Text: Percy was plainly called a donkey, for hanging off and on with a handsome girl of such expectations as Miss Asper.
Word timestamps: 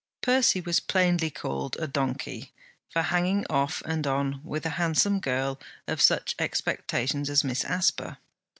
Percy 0.23 0.61
was 0.61 0.79
plainly 0.79 1.29
called 1.29 1.77
a 1.79 1.85
donkey, 1.85 2.51
for 2.89 3.03
hanging 3.03 3.45
off 3.51 3.83
and 3.85 4.07
on 4.07 4.41
with 4.43 4.65
a 4.65 4.69
handsome 4.81 5.19
girl 5.19 5.59
of 5.87 6.01
such 6.01 6.33
expectations 6.39 7.29
as 7.29 7.43
Miss 7.43 7.63
Asper. 7.63 8.17